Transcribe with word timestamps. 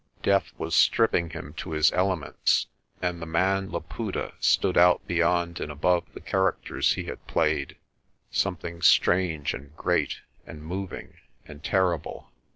Death 0.23 0.51
was 0.57 0.73
stripping 0.75 1.29
him 1.29 1.53
to 1.57 1.73
his 1.73 1.91
elements, 1.91 2.65
and 3.03 3.21
the 3.21 3.27
man 3.27 3.71
Laputa 3.71 4.33
stood 4.39 4.75
out 4.75 5.05
beyond 5.05 5.59
and 5.59 5.71
above 5.71 6.11
the 6.15 6.19
characters 6.19 6.93
he 6.93 7.03
had 7.03 7.27
played, 7.27 7.77
something 8.31 8.81
strange 8.81 9.53
and 9.53 9.77
great 9.77 10.21
and 10.47 10.63
moving 10.63 11.17
and 11.45 11.63
terrible. 11.63 12.31